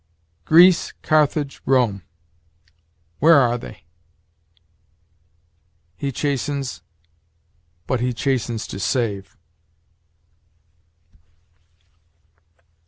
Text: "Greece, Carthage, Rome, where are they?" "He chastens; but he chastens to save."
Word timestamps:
"Greece, 0.45 0.93
Carthage, 1.03 1.61
Rome, 1.63 2.01
where 3.19 3.35
are 3.35 3.59
they?" 3.59 3.83
"He 5.95 6.11
chastens; 6.11 6.81
but 7.85 7.99
he 7.99 8.11
chastens 8.11 8.65
to 8.65 8.79
save." 8.79 9.37